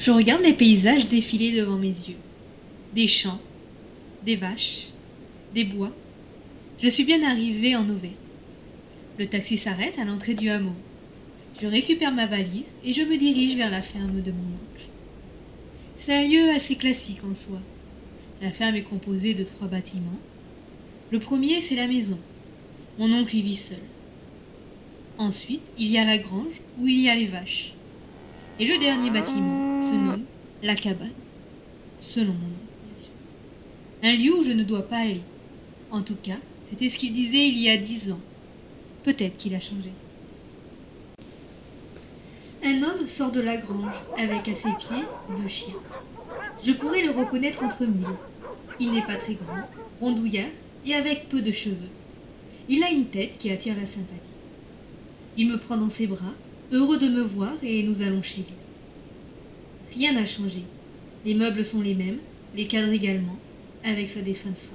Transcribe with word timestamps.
Je 0.00 0.10
regarde 0.10 0.42
les 0.42 0.54
paysages 0.54 1.08
défiler 1.08 1.52
devant 1.52 1.76
mes 1.76 1.88
yeux. 1.88 2.16
Des 2.94 3.06
champs, 3.06 3.38
des 4.24 4.34
vaches, 4.34 4.88
des 5.54 5.64
bois. 5.64 5.92
Je 6.82 6.88
suis 6.88 7.04
bien 7.04 7.22
arrivé 7.22 7.76
en 7.76 7.86
Auvergne. 7.86 8.14
Le 9.18 9.26
taxi 9.26 9.58
s'arrête 9.58 9.98
à 9.98 10.06
l'entrée 10.06 10.32
du 10.32 10.48
hameau. 10.48 10.72
Je 11.60 11.66
récupère 11.66 12.14
ma 12.14 12.24
valise 12.24 12.64
et 12.82 12.94
je 12.94 13.02
me 13.02 13.18
dirige 13.18 13.56
vers 13.56 13.68
la 13.68 13.82
ferme 13.82 14.22
de 14.22 14.32
mon 14.32 14.38
oncle. 14.38 14.88
C'est 15.98 16.14
un 16.14 16.26
lieu 16.26 16.48
assez 16.48 16.76
classique 16.76 17.22
en 17.30 17.34
soi. 17.34 17.58
La 18.40 18.52
ferme 18.52 18.76
est 18.76 18.82
composée 18.82 19.34
de 19.34 19.44
trois 19.44 19.68
bâtiments. 19.68 20.18
Le 21.10 21.18
premier, 21.18 21.60
c'est 21.60 21.76
la 21.76 21.88
maison. 21.88 22.18
Mon 22.98 23.12
oncle 23.12 23.36
y 23.36 23.42
vit 23.42 23.54
seul. 23.54 23.76
Ensuite, 25.18 25.60
il 25.76 25.88
y 25.88 25.98
a 25.98 26.06
la 26.06 26.16
grange 26.16 26.62
où 26.78 26.86
il 26.86 27.00
y 27.00 27.10
a 27.10 27.14
les 27.14 27.26
vaches. 27.26 27.74
Et 28.58 28.64
le 28.64 28.78
dernier 28.78 29.10
bâtiment 29.10 29.69
se 29.80 29.94
nomme 29.94 30.24
la 30.62 30.74
cabane, 30.74 31.12
selon 31.98 32.32
mon 32.32 32.32
oncle, 32.32 32.76
bien 32.84 32.96
sûr. 32.96 33.10
Un 34.02 34.16
lieu 34.16 34.38
où 34.38 34.44
je 34.44 34.52
ne 34.52 34.64
dois 34.64 34.86
pas 34.86 34.98
aller. 34.98 35.22
En 35.90 36.02
tout 36.02 36.16
cas, 36.22 36.38
c'était 36.70 36.88
ce 36.88 36.98
qu'il 36.98 37.12
disait 37.12 37.48
il 37.48 37.58
y 37.58 37.70
a 37.70 37.76
dix 37.76 38.10
ans. 38.12 38.20
Peut-être 39.02 39.36
qu'il 39.36 39.54
a 39.54 39.60
changé. 39.60 39.90
Un 42.62 42.82
homme 42.82 43.06
sort 43.06 43.32
de 43.32 43.40
la 43.40 43.56
grange 43.56 43.94
avec 44.16 44.48
à 44.48 44.54
ses 44.54 44.72
pieds 44.78 45.04
deux 45.36 45.48
chiens. 45.48 45.74
Je 46.62 46.72
pourrais 46.72 47.02
le 47.02 47.10
reconnaître 47.10 47.62
entre 47.64 47.84
mille. 47.86 48.04
Il 48.78 48.92
n'est 48.92 49.02
pas 49.02 49.16
très 49.16 49.34
grand, 49.34 49.68
rondouillard 50.00 50.50
et 50.86 50.94
avec 50.94 51.28
peu 51.28 51.40
de 51.40 51.50
cheveux. 51.50 51.76
Il 52.68 52.84
a 52.84 52.90
une 52.90 53.06
tête 53.06 53.38
qui 53.38 53.50
attire 53.50 53.74
la 53.76 53.86
sympathie. 53.86 54.34
Il 55.36 55.48
me 55.48 55.58
prend 55.58 55.76
dans 55.76 55.90
ses 55.90 56.06
bras, 56.06 56.34
heureux 56.72 56.98
de 56.98 57.08
me 57.08 57.22
voir, 57.22 57.52
et 57.62 57.82
nous 57.82 58.02
allons 58.02 58.22
chez 58.22 58.38
lui. 58.38 58.54
Rien 59.94 60.12
n'a 60.12 60.26
changé. 60.26 60.62
Les 61.24 61.34
meubles 61.34 61.64
sont 61.64 61.82
les 61.82 61.94
mêmes, 61.94 62.18
les 62.54 62.66
cadres 62.66 62.92
également, 62.92 63.36
avec 63.82 64.08
sa 64.08 64.22
défunte 64.22 64.58
femme. 64.58 64.74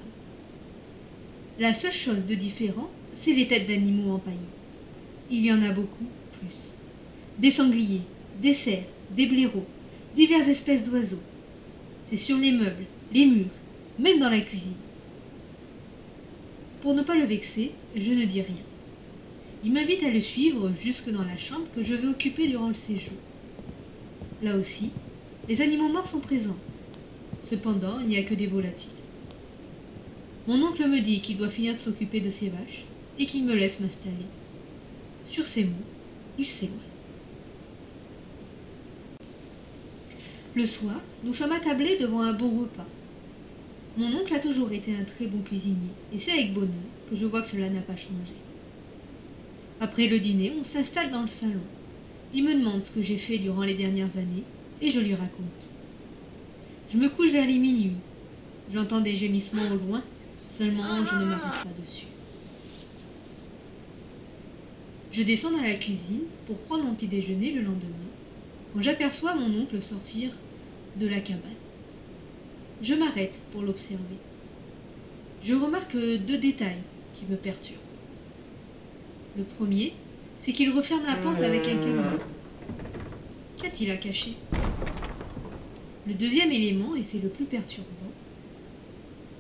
La 1.60 1.74
seule 1.74 1.92
chose 1.92 2.26
de 2.26 2.36
différent, 2.36 2.90
c'est 3.16 3.34
les 3.34 3.48
têtes 3.48 3.68
d'animaux 3.68 4.14
empaillées. 4.14 4.38
Il 5.32 5.46
y 5.46 5.52
en 5.52 5.62
a 5.62 5.72
beaucoup 5.72 6.06
plus. 6.40 6.76
Des 7.40 7.52
sangliers, 7.52 8.02
des 8.42 8.54
cerfs, 8.54 8.84
des 9.16 9.26
blaireaux, 9.26 9.66
diverses 10.16 10.48
espèces 10.48 10.84
d'oiseaux. 10.84 11.22
C'est 12.10 12.18
sur 12.18 12.38
les 12.38 12.52
meubles, 12.52 12.86
les 13.14 13.26
murs, 13.26 13.46
même 13.98 14.20
dans 14.20 14.30
la 14.30 14.42
cuisine. 14.42 14.76
Pour 16.82 16.94
ne 16.94 17.02
pas 17.02 17.16
le 17.16 17.26
vexer, 17.26 17.72
je 17.96 18.12
ne 18.12 18.26
dis 18.26 18.42
rien. 18.42 18.56
Il 19.64 19.72
m'invite 19.74 20.04
à 20.04 20.12
le 20.12 20.22
suivre 20.22 20.72
jusque 20.80 21.10
dans 21.10 21.24
la 21.24 21.38
chambre 21.38 21.66
que 21.76 21.82
je 21.82 21.96
vais 21.96 22.08
occuper 22.08 22.48
durant 22.48 22.68
le 22.68 22.76
séjour. 22.76 23.18
Là 24.44 24.56
aussi, 24.58 24.92
les 25.48 25.62
animaux 25.62 25.90
morts 25.90 26.08
sont 26.08 26.20
présents. 26.20 26.58
Cependant, 27.42 28.00
il 28.00 28.08
n'y 28.08 28.18
a 28.18 28.24
que 28.24 28.34
des 28.34 28.48
volatiles. 28.48 28.92
Mon 30.48 30.62
oncle 30.64 30.88
me 30.88 31.00
dit 31.00 31.22
qu'il 31.22 31.38
doit 31.38 31.50
finir 31.50 31.74
de 31.74 31.78
s'occuper 31.78 32.20
de 32.20 32.30
ses 32.30 32.50
vaches 32.50 32.86
et 33.20 33.26
qu'il 33.26 33.46
me 33.46 33.56
laisse 33.56 33.80
m'installer. 33.80 34.16
Sur 35.26 35.46
ces 35.48 35.66
mots, 35.66 35.72
il 36.38 36.46
s'éloigne. 36.46 36.78
Le 40.56 40.66
soir, 40.66 41.02
nous 41.24 41.34
sommes 41.34 41.52
attablés 41.52 41.98
devant 41.98 42.22
un 42.22 42.34
bon 42.34 42.62
repas. 42.62 42.88
Mon 43.98 44.08
oncle 44.16 44.34
a 44.34 44.40
toujours 44.40 44.72
été 44.72 44.96
un 44.96 45.04
très 45.04 45.28
bon 45.28 45.42
cuisinier, 45.42 45.92
et 46.14 46.20
c'est 46.20 46.32
avec 46.32 46.54
bonheur 46.54 46.70
que 47.10 47.16
je 47.16 47.26
vois 47.26 47.42
que 47.42 47.48
cela 47.48 47.70
n'a 47.70 47.82
pas 47.82 47.96
changé. 47.96 48.36
Après 49.80 50.08
le 50.08 50.20
dîner, 50.20 50.54
on 50.60 50.64
s'installe 50.64 51.12
dans 51.12 51.22
le 51.22 51.28
salon. 51.28 51.62
Il 52.34 52.44
me 52.44 52.54
demande 52.54 52.84
ce 52.84 52.92
que 52.92 53.02
j'ai 53.02 53.18
fait 53.18 53.38
durant 53.38 53.64
les 53.64 53.74
dernières 53.74 54.16
années, 54.16 54.44
et 54.86 54.92
je 54.92 55.00
lui 55.00 55.16
raconte. 55.16 55.46
Je 56.92 56.98
me 56.98 57.10
couche 57.10 57.32
vers 57.32 57.48
les 57.48 57.58
minuit. 57.58 57.94
J'entends 58.72 59.02
des 59.02 59.16
gémissements 59.16 59.68
au 59.72 59.88
loin, 59.88 60.04
seulement 60.50 61.04
je 61.04 61.16
ne 61.16 61.26
m'arrête 61.26 61.64
pas 61.64 61.82
dessus. 61.82 62.06
Je 65.12 65.24
descends 65.24 65.52
dans 65.52 65.62
la 65.62 65.76
cuisine 65.76 66.24
pour 66.46 66.58
prendre 66.58 66.84
mon 66.84 66.94
petit 66.94 67.08
déjeuner 67.08 67.52
le 67.52 67.62
lendemain, 67.62 68.10
quand 68.74 68.82
j'aperçois 68.82 69.34
mon 69.34 69.62
oncle 69.62 69.82
sortir 69.82 70.32
de 70.98 71.08
la 71.08 71.20
cabane. 71.20 71.42
Je 72.82 72.94
m'arrête 72.94 73.40
pour 73.52 73.62
l'observer. 73.62 74.18
Je 75.42 75.56
remarque 75.56 75.96
deux 75.96 76.38
détails 76.38 76.82
qui 77.14 77.26
me 77.30 77.38
perturbent. 77.38 77.80
Le 79.38 79.44
premier, 79.44 79.94
c'est 80.40 80.52
qu'il 80.52 80.72
referme 80.72 81.06
la 81.06 81.16
porte 81.16 81.42
avec 81.42 81.68
un 81.68 81.78
cadenas. 81.78 82.18
Qu'a-t-il 83.62 83.92
à 83.92 83.98
cacher? 83.98 84.36
Le 86.08 86.14
deuxième 86.14 86.52
élément, 86.52 86.96
et 86.96 87.04
c'est 87.04 87.22
le 87.22 87.30
plus 87.30 87.46
perturbant, 87.46 87.90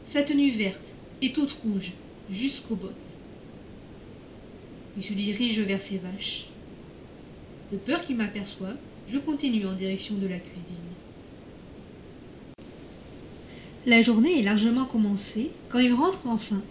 sa 0.03 0.23
tenue 0.23 0.49
verte 0.49 0.81
et 1.21 1.31
toute 1.31 1.51
rouge 1.51 1.91
jusqu'aux 2.31 2.75
bottes. 2.75 3.19
Il 4.97 5.03
se 5.03 5.13
dirige 5.13 5.59
vers 5.59 5.81
ses 5.81 5.99
vaches. 5.99 6.47
De 7.71 7.77
peur 7.77 8.01
qu'il 8.01 8.15
m'aperçoive, 8.15 8.77
je 9.07 9.17
continue 9.17 9.65
en 9.65 9.73
direction 9.73 10.15
de 10.15 10.27
la 10.27 10.39
cuisine. 10.39 10.75
La 13.85 14.01
journée 14.01 14.39
est 14.39 14.43
largement 14.43 14.85
commencée 14.85 15.51
quand 15.69 15.79
il 15.79 15.93
rentre 15.93 16.25
enfin. 16.27 16.63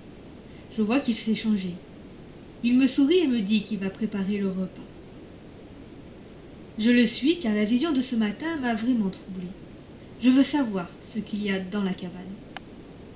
Je 0.76 0.82
vois 0.82 0.98
qu'il 0.98 1.16
s'est 1.16 1.36
changé. 1.36 1.70
Il 2.64 2.76
me 2.76 2.88
sourit 2.88 3.18
et 3.18 3.28
me 3.28 3.40
dit 3.40 3.62
qu'il 3.62 3.78
va 3.78 3.90
préparer 3.90 4.38
le 4.38 4.48
repas. 4.48 4.82
Je 6.78 6.90
le 6.90 7.06
suis 7.06 7.38
car 7.38 7.54
la 7.54 7.64
vision 7.64 7.92
de 7.92 8.00
ce 8.00 8.16
matin 8.16 8.56
m'a 8.60 8.74
vraiment 8.74 9.10
troublée. 9.10 9.46
Je 10.24 10.30
veux 10.30 10.42
savoir 10.42 10.88
ce 11.06 11.18
qu'il 11.18 11.44
y 11.44 11.50
a 11.50 11.60
dans 11.60 11.82
la 11.82 11.92
cabane. 11.92 12.22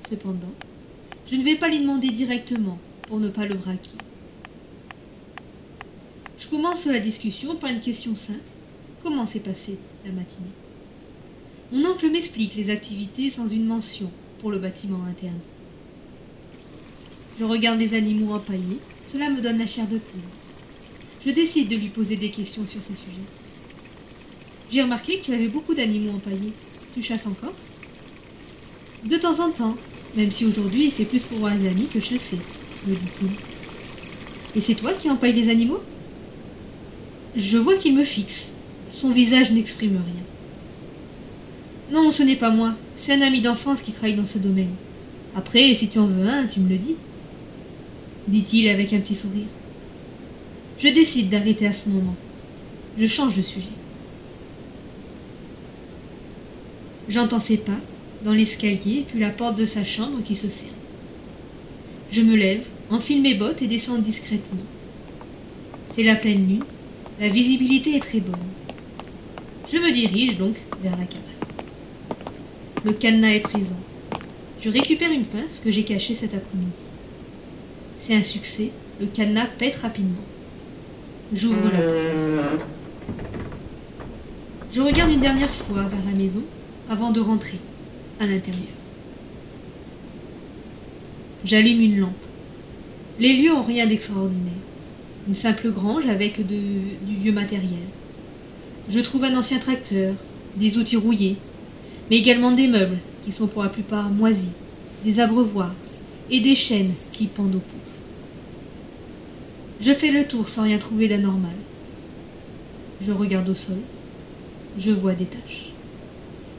Cependant, 0.06 0.52
je 1.26 1.36
ne 1.36 1.42
vais 1.42 1.56
pas 1.56 1.68
lui 1.68 1.80
demander 1.80 2.10
directement 2.10 2.78
pour 3.06 3.18
ne 3.18 3.30
pas 3.30 3.46
le 3.46 3.54
braquer. 3.54 3.96
Je 6.36 6.48
commence 6.48 6.84
la 6.84 6.98
discussion 6.98 7.56
par 7.56 7.70
une 7.70 7.80
question 7.80 8.14
simple. 8.14 8.40
Comment 9.02 9.26
s'est 9.26 9.40
passée 9.40 9.78
la 10.04 10.12
matinée? 10.12 10.50
Mon 11.72 11.92
oncle 11.92 12.10
m'explique 12.10 12.56
les 12.56 12.68
activités 12.68 13.30
sans 13.30 13.48
une 13.48 13.64
mention 13.64 14.10
pour 14.40 14.50
le 14.50 14.58
bâtiment 14.58 15.02
interdit. 15.08 15.38
Je 17.40 17.44
regarde 17.44 17.78
les 17.78 17.94
animaux 17.94 18.34
empaillés, 18.34 18.80
cela 19.10 19.30
me 19.30 19.40
donne 19.40 19.56
la 19.56 19.66
chair 19.66 19.86
de 19.86 19.96
poule. 19.96 20.20
Je 21.24 21.30
décide 21.30 21.70
de 21.70 21.76
lui 21.76 21.88
poser 21.88 22.16
des 22.16 22.30
questions 22.30 22.66
sur 22.66 22.82
ce 22.82 22.92
sujet. 22.92 23.24
J'ai 24.70 24.82
remarqué 24.82 25.18
que 25.18 25.24
tu 25.24 25.32
avais 25.32 25.48
beaucoup 25.48 25.74
d'animaux 25.74 26.14
empaillés. 26.14 26.52
Tu 26.94 27.02
chasses 27.02 27.26
encore 27.26 27.54
De 29.04 29.16
temps 29.16 29.40
en 29.40 29.50
temps, 29.50 29.76
même 30.16 30.32
si 30.32 30.46
aujourd'hui 30.46 30.90
c'est 30.90 31.04
plus 31.04 31.20
pour 31.20 31.38
voir 31.38 31.54
les 31.54 31.68
amis 31.68 31.86
que 31.86 32.00
chasser, 32.00 32.38
me 32.86 32.94
dit-il. 32.94 33.28
Et 34.56 34.60
c'est 34.60 34.74
toi 34.74 34.92
qui 34.92 35.10
empailles 35.10 35.34
les 35.34 35.50
animaux? 35.50 35.80
Je 37.36 37.58
vois 37.58 37.76
qu'il 37.76 37.94
me 37.94 38.04
fixe. 38.04 38.52
Son 38.90 39.12
visage 39.12 39.52
n'exprime 39.52 39.96
rien. 39.96 40.24
Non, 41.92 42.10
ce 42.10 42.22
n'est 42.22 42.36
pas 42.36 42.50
moi. 42.50 42.74
C'est 42.96 43.14
un 43.14 43.22
ami 43.22 43.40
d'enfance 43.40 43.82
qui 43.82 43.92
travaille 43.92 44.16
dans 44.16 44.26
ce 44.26 44.38
domaine. 44.38 44.74
Après, 45.36 45.74
si 45.74 45.88
tu 45.88 45.98
en 45.98 46.06
veux 46.06 46.26
un, 46.26 46.46
tu 46.46 46.60
me 46.60 46.68
le 46.68 46.78
dis. 46.78 46.96
Dit-il 48.26 48.68
avec 48.68 48.92
un 48.92 49.00
petit 49.00 49.14
sourire. 49.14 49.46
Je 50.78 50.88
décide 50.88 51.30
d'arrêter 51.30 51.66
à 51.66 51.72
ce 51.72 51.88
moment. 51.88 52.16
Je 52.98 53.06
change 53.06 53.36
de 53.36 53.42
sujet. 53.42 53.77
J'entends 57.08 57.40
ses 57.40 57.56
pas 57.56 57.80
dans 58.22 58.32
l'escalier 58.32 59.06
puis 59.08 59.18
la 59.18 59.30
porte 59.30 59.56
de 59.56 59.64
sa 59.64 59.84
chambre 59.84 60.22
qui 60.24 60.36
se 60.36 60.46
ferme. 60.46 60.72
Je 62.10 62.20
me 62.20 62.36
lève, 62.36 62.62
enfile 62.90 63.22
mes 63.22 63.34
bottes 63.34 63.62
et 63.62 63.66
descends 63.66 63.98
discrètement. 63.98 64.58
C'est 65.94 66.02
la 66.02 66.16
pleine 66.16 66.46
lune, 66.46 66.64
la 67.18 67.28
visibilité 67.28 67.96
est 67.96 68.00
très 68.00 68.20
bonne. 68.20 68.34
Je 69.72 69.78
me 69.78 69.90
dirige 69.90 70.36
donc 70.36 70.54
vers 70.82 70.96
la 70.96 71.04
cabane. 71.04 71.24
Le 72.84 72.92
cadenas 72.92 73.34
est 73.34 73.40
présent. 73.40 73.80
Je 74.60 74.70
récupère 74.70 75.10
une 75.10 75.24
pince 75.24 75.60
que 75.64 75.70
j'ai 75.70 75.84
cachée 75.84 76.14
cet 76.14 76.34
après-midi. 76.34 76.72
C'est 77.96 78.14
un 78.14 78.22
succès, 78.22 78.70
le 79.00 79.06
cadenas 79.06 79.48
pète 79.58 79.76
rapidement. 79.76 80.24
J'ouvre 81.32 81.64
la 81.64 81.78
porte. 81.78 82.66
Je 84.72 84.80
regarde 84.80 85.10
une 85.10 85.20
dernière 85.20 85.52
fois 85.52 85.82
vers 85.82 86.04
la 86.04 86.16
maison 86.16 86.42
avant 86.88 87.10
de 87.10 87.20
rentrer 87.20 87.58
à 88.20 88.26
l'intérieur. 88.26 88.64
J'allume 91.44 91.80
une 91.80 92.00
lampe. 92.00 92.12
Les 93.18 93.34
lieux 93.34 93.52
ont 93.52 93.62
rien 93.62 93.86
d'extraordinaire. 93.86 94.52
Une 95.26 95.34
simple 95.34 95.70
grange 95.70 96.06
avec 96.06 96.46
du 96.46 97.14
vieux 97.16 97.32
matériel. 97.32 97.86
Je 98.88 99.00
trouve 99.00 99.24
un 99.24 99.36
ancien 99.36 99.58
tracteur, 99.58 100.14
des 100.56 100.78
outils 100.78 100.96
rouillés, 100.96 101.36
mais 102.10 102.16
également 102.16 102.52
des 102.52 102.68
meubles 102.68 102.98
qui 103.22 103.32
sont 103.32 103.46
pour 103.46 103.62
la 103.62 103.68
plupart 103.68 104.10
moisis, 104.10 104.52
des 105.04 105.20
abreuvoirs 105.20 105.74
et 106.30 106.40
des 106.40 106.54
chaînes 106.54 106.92
qui 107.12 107.26
pendent 107.26 107.54
aux 107.54 107.58
poutres. 107.58 107.88
Je 109.80 109.92
fais 109.92 110.10
le 110.10 110.26
tour 110.26 110.48
sans 110.48 110.64
rien 110.64 110.78
trouver 110.78 111.08
d'anormal. 111.08 111.52
Je 113.00 113.12
regarde 113.12 113.48
au 113.48 113.54
sol. 113.54 113.78
Je 114.76 114.90
vois 114.90 115.14
des 115.14 115.26
taches. 115.26 115.72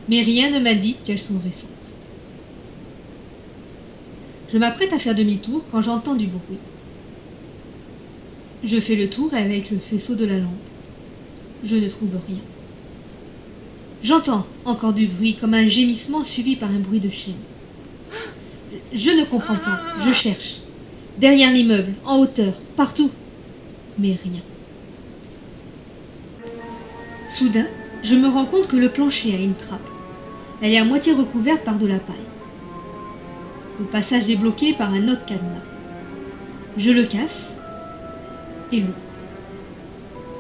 Mais 0.10 0.22
rien 0.22 0.50
ne 0.50 0.60
m'a 0.60 0.74
dit 0.74 0.96
qu'elles 1.06 1.20
sont 1.20 1.40
récentes. 1.44 1.70
Je 4.52 4.58
m'apprête 4.58 4.92
à 4.92 5.00
faire 5.00 5.14
demi-tour 5.14 5.64
quand 5.72 5.84
j'entends 5.84 6.16
du 6.16 6.26
bruit. 6.26 6.58
Je 8.64 8.80
fais 8.80 8.96
le 8.96 9.08
tour 9.08 9.32
avec 9.34 9.70
le 9.70 9.78
faisceau 9.78 10.16
de 10.16 10.26
la 10.26 10.40
lampe. 10.40 10.50
Je 11.64 11.76
ne 11.76 11.88
trouve 11.88 12.18
rien. 12.28 12.40
J'entends 14.02 14.48
encore 14.66 14.94
du 14.94 15.06
bruit 15.06 15.36
comme 15.36 15.54
un 15.54 15.68
gémissement 15.68 16.24
suivi 16.24 16.56
par 16.56 16.72
un 16.72 16.80
bruit 16.80 17.00
de 17.00 17.10
chien. 17.10 17.36
Je 18.92 19.12
ne 19.12 19.26
comprends 19.26 19.56
pas. 19.56 19.82
Je 20.02 20.12
cherche. 20.12 20.62
Derrière 21.20 21.52
l'immeuble, 21.52 21.94
en 22.06 22.18
hauteur, 22.18 22.54
partout. 22.76 23.12
Mais 24.00 24.18
rien. 24.24 24.42
Soudain, 27.30 27.68
je 28.02 28.16
me 28.16 28.28
rends 28.28 28.46
compte 28.46 28.68
que 28.68 28.78
le 28.78 28.90
plancher 28.90 29.36
a 29.36 29.38
une 29.38 29.54
trappe. 29.54 29.99
Elle 30.62 30.74
est 30.74 30.80
à 30.80 30.86
moitié 30.86 31.14
recouverte 31.14 31.64
par 31.64 31.76
de 31.76 31.88
la 31.88 32.00
paille. 32.00 32.16
Le 33.80 33.86
passage 33.86 34.30
est 34.30 34.36
bloqué 34.36 34.74
par 34.74 34.94
un 34.94 35.08
autre 35.08 35.26
cadenas. 35.26 35.64
Je 36.78 36.92
le 36.92 37.04
casse 37.04 37.58
et 38.72 38.82
l'ouvre. 38.82 38.94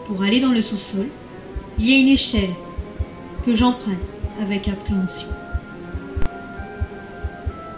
Pour 0.06 0.22
aller 0.24 0.42
dans 0.42 0.52
le 0.52 0.62
sous-sol, 0.62 1.08
il 1.78 1.90
y 1.90 1.94
a 1.94 1.98
une 1.98 2.08
échelle 2.10 2.50
que 3.46 3.56
j'emprunte 3.56 3.96
avec 4.42 4.68
appréhension. 4.68 5.30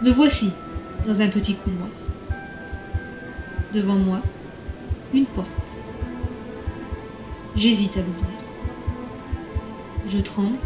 Me 0.02 0.10
voici 0.10 0.50
dans 1.06 1.20
un 1.20 1.28
petit 1.28 1.54
couloir. 1.54 1.88
Devant 3.72 3.94
moi, 3.94 4.20
une 5.14 5.26
porte. 5.26 5.48
J'hésite 7.54 7.96
à 7.96 8.00
l'ouvrir. 8.00 8.26
Je 10.08 10.18
tremble, 10.18 10.56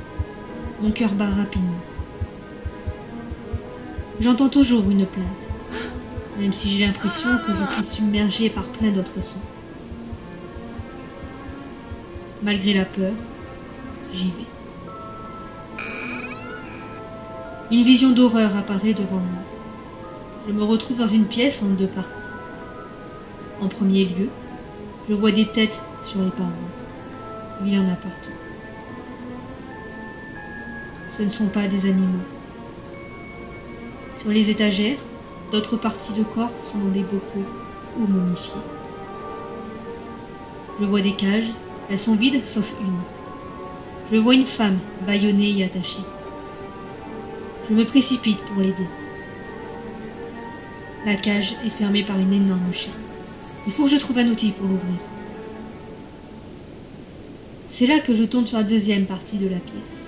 mon 0.83 0.91
cœur 0.91 1.11
bat 1.13 1.29
rapidement. 1.29 1.81
J'entends 4.21 4.49
toujours 4.49 4.91
une 4.91 5.07
plainte, 5.07 5.27
même 6.39 6.53
si 6.53 6.71
j'ai 6.71 6.87
l'impression 6.87 7.31
que 7.39 7.53
je 7.53 7.73
suis 7.73 7.85
submergée 7.85 8.51
par 8.51 8.65
plein 8.65 8.91
d'autres 8.91 9.23
sons. 9.23 9.41
Malgré 12.43 12.75
la 12.75 12.85
peur, 12.85 13.13
j'y 14.13 14.29
vais. 14.29 14.47
Une 17.73 17.83
vision 17.83 18.11
d'horreur 18.11 18.57
apparaît 18.57 18.95
devant 18.95 19.17
moi. 19.17 19.43
Je 20.47 20.53
me 20.53 20.63
retrouve 20.63 20.99
dans 20.99 21.09
une 21.09 21.27
pièce 21.27 21.63
en 21.63 21.71
deux 21.71 21.89
parties. 21.89 22.11
En 23.61 23.69
premier 23.69 24.05
lieu, 24.05 24.29
je 25.09 25.15
vois 25.15 25.33
des 25.33 25.47
têtes 25.47 25.83
sur 26.03 26.23
les 26.23 26.31
parois. 26.31 26.53
Il 27.65 27.75
y 27.75 27.79
en 27.79 27.89
a 27.91 27.97
partout. 27.97 28.46
Ce 31.17 31.23
ne 31.23 31.31
sont 31.31 31.47
pas 31.47 31.67
des 31.67 31.89
animaux. 31.89 32.25
Sur 34.21 34.29
les 34.31 34.51
étagères, 34.51 34.99
d'autres 35.51 35.79
parties 35.79 36.13
de 36.13 36.23
corps 36.23 36.53
sont 36.63 36.79
dans 36.79 36.91
des 36.91 37.01
bocaux 37.01 37.47
ou 37.99 38.07
momifiés. 38.07 38.61
Je 40.79 40.85
vois 40.85 41.01
des 41.01 41.15
cages, 41.15 41.53
elles 41.89 41.99
sont 41.99 42.17
vides 42.17 42.45
sauf 42.45 42.75
une. 42.83 42.99
Je 44.13 44.19
vois 44.19 44.35
une 44.35 44.45
femme 44.45 44.79
bâillonnée 45.07 45.59
et 45.59 45.65
attachée. 45.65 46.03
Je 47.71 47.75
me 47.75 47.85
précipite 47.87 48.41
pour 48.41 48.61
l'aider. 48.61 48.87
La 51.07 51.15
cage 51.15 51.57
est 51.65 51.71
fermée 51.71 52.03
par 52.03 52.19
une 52.19 52.35
énorme 52.35 52.75
chaîne. 52.75 52.93
Il 53.67 53.73
faut 53.73 53.85
que 53.85 53.91
je 53.91 53.97
trouve 53.97 54.19
un 54.19 54.29
outil 54.29 54.51
pour 54.51 54.67
l'ouvrir. 54.67 55.01
C'est 57.69 57.87
là 57.87 58.01
que 58.01 58.15
je 58.15 58.25
tombe 58.25 58.47
sur 58.47 58.59
la 58.59 58.65
deuxième 58.65 59.07
partie 59.07 59.39
de 59.39 59.49
la 59.49 59.59
pièce. 59.59 60.06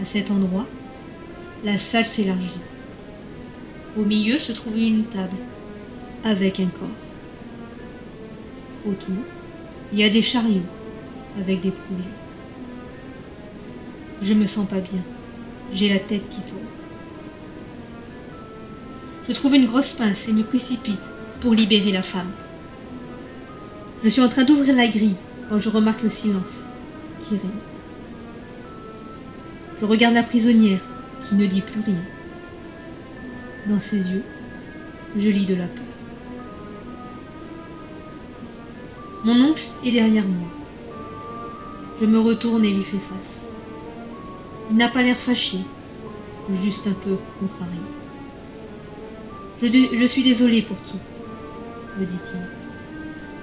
À 0.00 0.04
cet 0.04 0.30
endroit, 0.30 0.66
la 1.64 1.76
salle 1.76 2.04
s'élargit. 2.04 2.60
Au 3.96 4.04
milieu 4.04 4.38
se 4.38 4.52
trouve 4.52 4.78
une 4.78 5.04
table, 5.04 5.36
avec 6.22 6.60
un 6.60 6.66
corps. 6.66 6.88
Autour, 8.86 9.16
il 9.92 9.98
y 9.98 10.04
a 10.04 10.10
des 10.10 10.22
chariots, 10.22 10.62
avec 11.38 11.60
des 11.60 11.70
poulies. 11.70 12.04
Je 14.22 14.34
me 14.34 14.46
sens 14.46 14.68
pas 14.68 14.80
bien. 14.80 15.02
J'ai 15.72 15.88
la 15.88 15.98
tête 15.98 16.28
qui 16.30 16.40
tourne. 16.42 16.60
Je 19.28 19.34
trouve 19.34 19.56
une 19.56 19.66
grosse 19.66 19.94
pince 19.94 20.28
et 20.28 20.32
me 20.32 20.42
précipite 20.42 21.10
pour 21.40 21.54
libérer 21.54 21.92
la 21.92 22.02
femme. 22.02 22.30
Je 24.02 24.08
suis 24.08 24.22
en 24.22 24.28
train 24.28 24.44
d'ouvrir 24.44 24.76
la 24.76 24.86
grille 24.86 25.16
quand 25.48 25.58
je 25.58 25.70
remarque 25.70 26.02
le 26.02 26.08
silence 26.08 26.68
qui 27.20 27.34
règne. 27.34 27.67
Je 29.80 29.86
regarde 29.86 30.14
la 30.14 30.24
prisonnière 30.24 30.80
qui 31.22 31.36
ne 31.36 31.46
dit 31.46 31.60
plus 31.60 31.80
rien. 31.80 32.02
Dans 33.66 33.80
ses 33.80 34.12
yeux, 34.12 34.24
je 35.16 35.28
lis 35.28 35.46
de 35.46 35.54
la 35.54 35.66
peur. 35.66 35.84
Mon 39.24 39.50
oncle 39.50 39.64
est 39.84 39.92
derrière 39.92 40.24
moi. 40.24 40.48
Je 42.00 42.06
me 42.06 42.18
retourne 42.18 42.64
et 42.64 42.72
lui 42.72 42.82
fais 42.82 42.98
face. 42.98 43.48
Il 44.70 44.76
n'a 44.76 44.88
pas 44.88 45.02
l'air 45.02 45.16
fâché, 45.16 45.58
juste 46.62 46.86
un 46.86 46.92
peu 46.92 47.16
contrarié. 47.40 47.78
Je, 49.62 49.96
je 49.96 50.06
suis 50.06 50.22
désolé 50.22 50.62
pour 50.62 50.78
tout, 50.80 50.98
me 51.98 52.04
dit-il. 52.04 52.40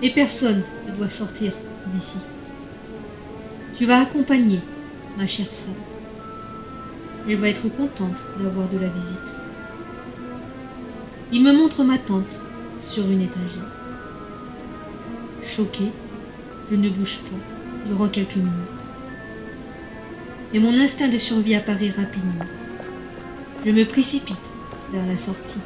Mais 0.02 0.10
personne 0.10 0.64
ne 0.88 0.94
doit 0.94 1.10
sortir 1.10 1.54
d'ici. 1.88 2.20
Tu 3.78 3.86
vas 3.86 4.02
accompagner 4.02 4.60
ma 5.18 5.28
chère 5.28 5.48
femme. 5.48 5.95
Elle 7.28 7.38
va 7.38 7.50
être 7.50 7.70
contente 7.70 8.24
d'avoir 8.40 8.68
de 8.70 8.78
la 8.78 8.88
visite. 8.88 9.36
Il 11.32 11.44
me 11.44 11.54
montre 11.54 11.84
ma 11.84 11.98
tante 11.98 12.42
sur 12.80 13.04
une 13.10 13.22
étagère. 13.22 13.72
Choqué, 15.42 15.86
je 16.70 16.76
ne 16.76 16.90
bouge 16.90 17.20
pas 17.20 17.88
durant 17.88 18.10
quelques 18.10 18.36
minutes. 18.36 18.52
Et 20.54 20.60
mon 20.60 20.74
instinct 20.78 21.08
de 21.08 21.18
survie 21.18 21.56
apparaît 21.56 21.90
rapidement. 21.90 22.46
Je 23.66 23.72
me 23.72 23.84
précipite 23.86 24.38
vers 24.94 25.06
la 25.08 25.18
sortie. 25.18 25.60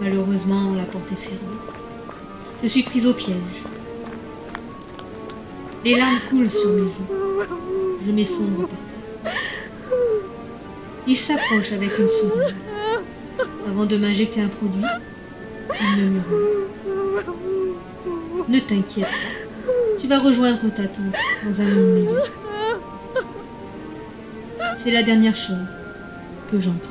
Malheureusement, 0.00 0.74
la 0.74 0.84
porte 0.84 1.12
est 1.12 1.14
fermée. 1.14 1.38
Je 2.62 2.68
suis 2.68 2.82
prise 2.82 3.06
au 3.06 3.14
piège. 3.14 3.36
Les 5.84 5.96
larmes 5.96 6.18
coulent 6.28 6.50
sur 6.50 6.72
mes 6.72 6.82
joues. 6.82 7.06
Je 8.04 8.10
m'effondre 8.10 8.66
par 8.66 8.68
terre. 8.68 8.93
Il 11.06 11.16
s'approche 11.16 11.72
avec 11.72 11.98
une 11.98 12.08
sourire. 12.08 12.54
Avant 13.66 13.84
de 13.86 13.96
m'injecter 13.96 14.40
un 14.40 14.48
produit, 14.48 14.84
il 15.80 16.02
me 16.02 16.10
murmure. 16.10 17.34
Ne 18.48 18.58
t'inquiète 18.60 19.04
pas. 19.04 19.70
Tu 20.00 20.06
vas 20.06 20.18
rejoindre 20.18 20.60
ta 20.74 20.84
tante 20.84 21.14
dans 21.44 21.60
un 21.60 21.64
monde 21.64 21.94
meilleur. 21.94 22.30
C'est 24.76 24.90
la 24.92 25.02
dernière 25.02 25.36
chose 25.36 25.76
que 26.50 26.60
j'entends. 26.60 26.90